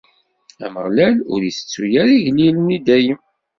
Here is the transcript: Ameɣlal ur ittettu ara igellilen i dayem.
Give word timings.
Ameɣlal 0.65 1.15
ur 1.33 1.41
ittettu 1.43 1.83
ara 2.01 2.11
igellilen 2.17 2.75
i 2.77 2.79
dayem. 2.85 3.21